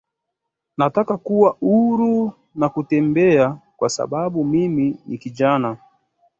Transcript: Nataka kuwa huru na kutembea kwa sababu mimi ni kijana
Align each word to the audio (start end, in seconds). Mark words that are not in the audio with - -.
Nataka 0.77 1.17
kuwa 1.17 1.49
huru 1.59 2.33
na 2.55 2.69
kutembea 2.69 3.57
kwa 3.77 3.89
sababu 3.89 4.45
mimi 4.45 4.99
ni 5.05 5.17
kijana 5.17 5.77